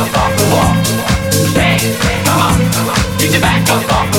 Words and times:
back 0.00 0.14
up 0.14 0.22
off 0.22 0.36
the 0.38 0.44
wall. 0.54 0.74
Hey, 1.54 1.78
come 2.24 2.88
on, 2.88 3.18
get 3.18 3.32
your 3.32 3.40
back 3.40 3.68
up 3.70 3.92
off. 3.92 4.09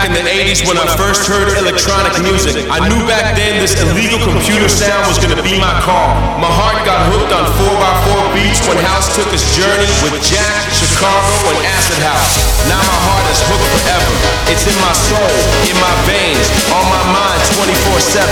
80s 0.00 0.64
when 0.64 0.80
I 0.80 0.88
first 0.96 1.28
heard 1.28 1.52
electronic 1.60 2.16
music. 2.24 2.64
I 2.72 2.80
knew 2.88 3.04
back 3.04 3.36
then 3.36 3.60
this 3.60 3.76
illegal 3.76 4.16
computer 4.24 4.68
sound 4.68 5.04
was 5.04 5.20
gonna 5.20 5.42
be 5.44 5.60
my 5.60 5.72
call. 5.84 6.16
My 6.40 6.48
heart 6.48 6.80
got 6.88 7.04
hooked 7.12 7.32
on 7.32 7.44
4x4 7.60 8.32
beats 8.32 8.64
when 8.64 8.80
House 8.80 9.12
took 9.12 9.28
his 9.28 9.44
journey 9.52 9.88
with 10.00 10.16
Jack, 10.24 10.72
Chicago, 10.72 11.52
and 11.52 11.60
Acid 11.76 12.00
House. 12.00 12.40
Now 12.68 12.80
my 12.80 13.00
heart 13.04 13.26
is 13.28 13.40
hooked 13.44 13.68
forever. 13.76 14.12
It's 14.48 14.64
in 14.64 14.76
my 14.80 14.94
soul, 14.96 15.34
in 15.68 15.76
my 15.76 15.94
veins, 16.08 16.48
on 16.72 16.84
my 16.88 17.04
mind 17.12 17.40
24-7. 17.60 18.24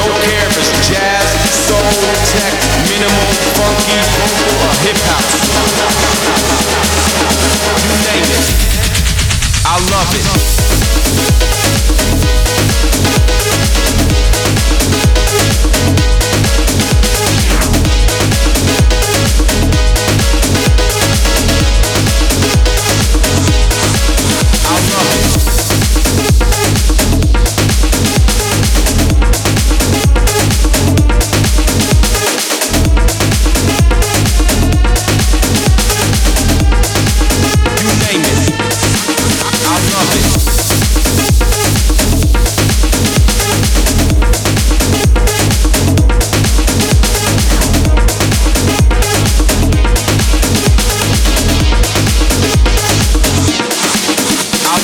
Don't 0.00 0.16
care 0.24 0.44
if 0.48 0.56
it's 0.56 0.72
jazz, 0.88 1.28
soul, 1.68 1.92
tech, 2.32 2.54
minimal, 2.88 3.28
funky, 3.60 4.00
or 4.00 4.64
I 9.66 9.78
love 9.90 10.14
it. 10.14 10.24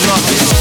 Hip 0.01 0.09
hop. 0.09 0.61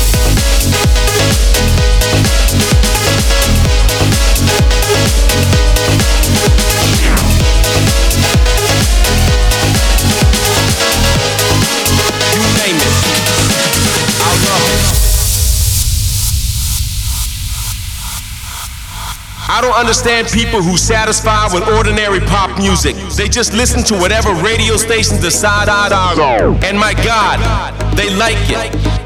understand 19.79 20.27
people 20.27 20.61
who 20.61 20.77
satisfy 20.77 21.47
with 21.53 21.67
ordinary 21.69 22.19
pop 22.19 22.57
music. 22.59 22.95
They 23.15 23.27
just 23.27 23.53
listen 23.53 23.83
to 23.85 23.95
whatever 23.95 24.33
radio 24.33 24.77
stations 24.77 25.19
decide 25.19 25.67
on. 25.67 26.63
And 26.63 26.77
my 26.77 26.93
God, 26.93 27.39
they 27.95 28.13
like 28.15 28.37
it. 28.49 28.98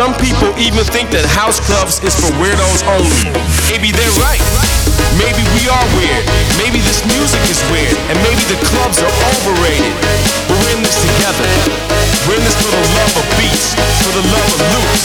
Some 0.00 0.16
people 0.16 0.48
even 0.56 0.80
think 0.96 1.12
that 1.12 1.28
house 1.28 1.60
clubs 1.60 2.00
is 2.00 2.16
for 2.16 2.32
weirdos 2.40 2.80
only. 2.88 3.28
Maybe 3.68 3.92
they're 3.92 4.16
right. 4.16 4.40
Maybe 5.20 5.44
we 5.52 5.68
are 5.68 5.86
weird. 5.92 6.24
Maybe 6.56 6.80
this 6.80 7.04
music 7.04 7.44
is 7.52 7.60
weird. 7.68 7.92
And 8.08 8.16
maybe 8.24 8.40
the 8.48 8.56
clubs 8.64 8.96
are 9.04 9.12
overrated. 9.36 9.92
But 10.48 10.56
we're 10.56 10.80
in 10.80 10.88
this 10.88 10.96
together. 11.04 11.44
We're 12.24 12.40
in 12.40 12.44
this 12.48 12.56
for 12.56 12.72
the 12.72 12.80
love 12.96 13.12
of 13.12 13.28
beats, 13.36 13.76
for 13.76 14.16
the 14.16 14.24
love 14.24 14.48
of 14.56 14.64
loops. 14.72 15.04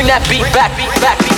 Bring 0.00 0.08
that 0.08 0.26
beat 0.30 0.40
back, 0.54 0.74
beat 0.78 0.88
back. 1.02 1.29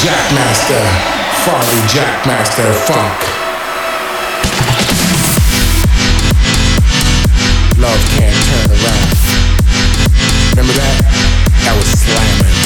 Jackmaster, 0.00 0.84
Farley 1.44 1.80
Jackmaster 1.86 2.72
Funk. 2.86 3.18
Love 7.78 8.00
can't 8.10 8.36
turn 8.46 8.70
around. 8.70 9.08
Remember 10.50 10.72
that? 10.72 10.96
That 11.64 11.74
was 11.76 11.88
slamming. 12.00 12.61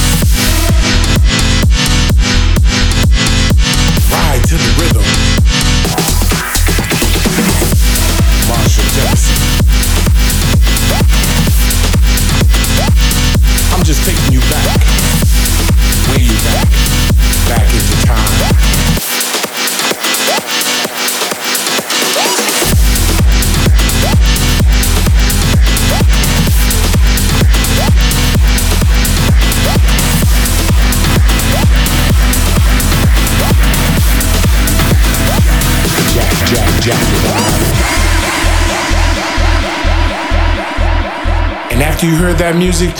After 41.97 42.09
you 42.09 42.15
heard 42.15 42.37
that 42.37 42.55
music, 42.55 42.93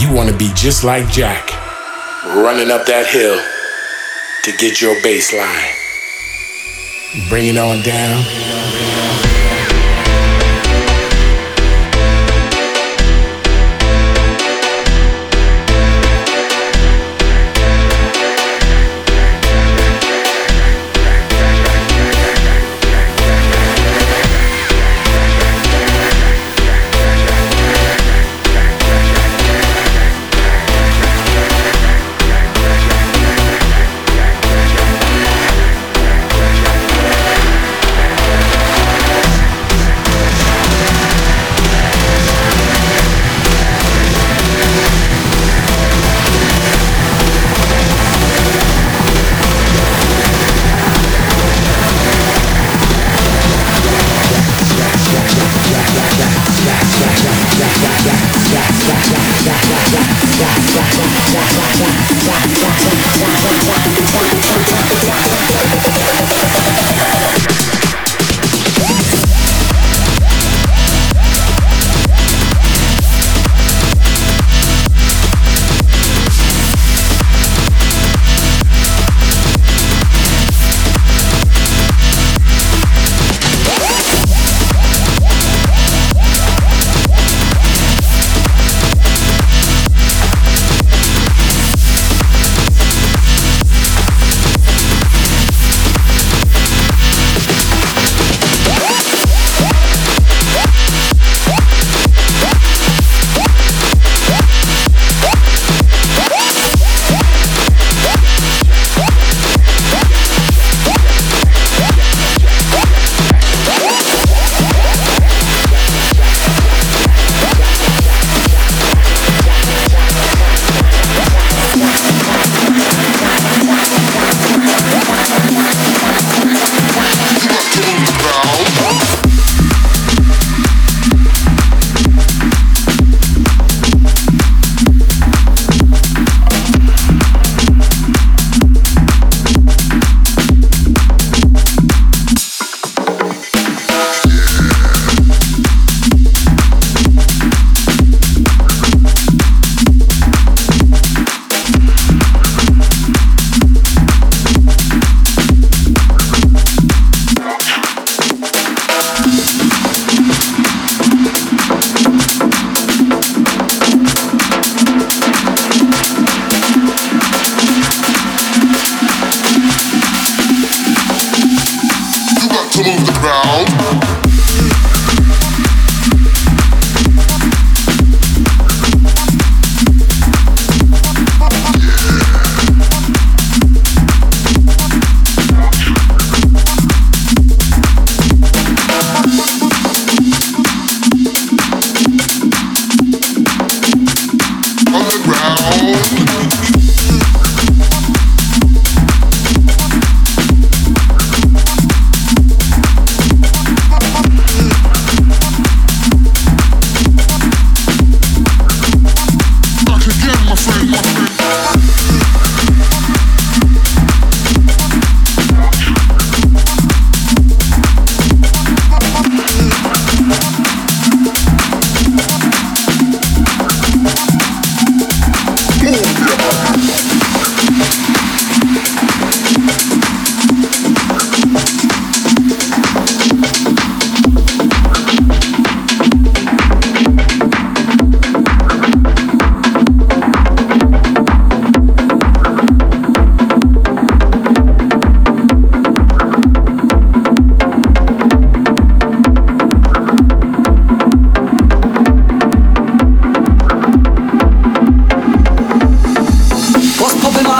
you 0.00 0.10
want 0.10 0.30
to 0.30 0.34
be 0.34 0.50
just 0.54 0.82
like 0.82 1.06
Jack, 1.12 1.52
running 2.24 2.70
up 2.70 2.86
that 2.86 3.04
hill 3.04 3.36
to 4.42 4.56
get 4.56 4.80
your 4.80 4.96
bass 5.02 5.34
line. 5.36 5.68
Bring 7.28 7.48
it 7.48 7.58
on 7.58 7.82
down. 7.82 8.57